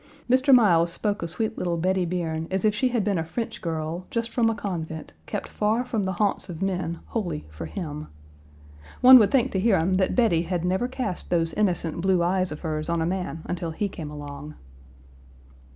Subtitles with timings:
[0.27, 0.51] Mr.
[0.51, 4.07] Miles spoke of sweet little Bettie Bierne as if she had been a French girl,
[4.09, 8.07] just from a convent, kept far from the haunts of men wholly for him.
[9.01, 12.51] One would think to hear him that Bettie had never cast those innocent blue eyes
[12.51, 14.55] of hers on a man until he came along.